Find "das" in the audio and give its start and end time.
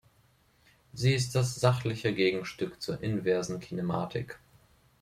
1.35-1.53